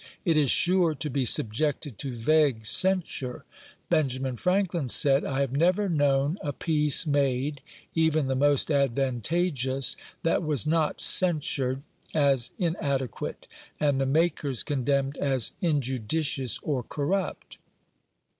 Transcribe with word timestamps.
It 0.25 0.35
is 0.35 0.49
sure 0.49 0.95
to 0.95 1.09
be 1.11 1.25
subjected 1.25 1.99
to 1.99 2.17
vague 2.17 2.65
censure. 2.65 3.45
Benjamin 3.87 4.35
Franklin 4.35 4.89
said, 4.89 5.23
"I 5.23 5.41
have 5.41 5.51
never 5.51 5.87
known 5.89 6.39
a 6.41 6.51
peace 6.51 7.05
made, 7.05 7.61
even 7.93 8.25
the 8.25 8.33
most 8.33 8.71
advantageous, 8.71 9.95
that 10.23 10.41
was 10.41 10.65
not 10.65 11.01
censured 11.01 11.83
as 12.15 12.49
inadequate, 12.57 13.45
and 13.79 14.01
the 14.01 14.07
makers 14.07 14.63
condemned 14.63 15.17
as 15.17 15.51
injudicious 15.61 16.57
or 16.63 16.81
corrupt. 16.81 17.59